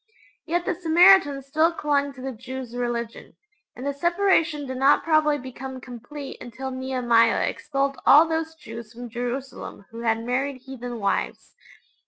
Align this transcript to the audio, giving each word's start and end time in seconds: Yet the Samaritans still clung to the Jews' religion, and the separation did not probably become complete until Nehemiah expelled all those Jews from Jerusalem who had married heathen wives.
Yet 0.47 0.65
the 0.65 0.73
Samaritans 0.73 1.45
still 1.45 1.71
clung 1.73 2.11
to 2.13 2.21
the 2.21 2.31
Jews' 2.31 2.75
religion, 2.75 3.35
and 3.75 3.85
the 3.85 3.93
separation 3.93 4.65
did 4.65 4.77
not 4.77 5.03
probably 5.03 5.37
become 5.37 5.79
complete 5.79 6.37
until 6.41 6.71
Nehemiah 6.71 7.47
expelled 7.47 7.99
all 8.03 8.27
those 8.27 8.55
Jews 8.55 8.93
from 8.93 9.11
Jerusalem 9.11 9.85
who 9.91 9.99
had 10.01 10.25
married 10.25 10.63
heathen 10.63 10.99
wives. 10.99 11.53